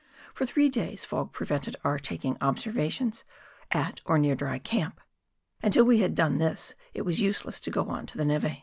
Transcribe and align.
For 0.33 0.47
three 0.47 0.67
days 0.67 1.05
fog 1.05 1.31
prevented 1.31 1.75
our 1.83 1.99
taking 1.99 2.35
observations 2.41 3.23
at 3.69 4.01
or 4.03 4.17
near 4.17 4.33
Dry 4.33 4.57
Camp, 4.57 4.99
and 5.61 5.71
till 5.71 5.85
we 5.85 5.99
had 5.99 6.15
done 6.15 6.39
this 6.39 6.73
it 6.95 7.03
was 7.03 7.21
useless 7.21 7.59
to 7.59 7.69
go 7.69 7.83
on 7.87 8.07
to 8.07 8.17
the 8.17 8.25
neve. 8.25 8.51